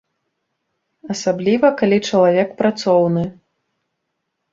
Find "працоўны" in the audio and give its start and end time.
2.61-3.23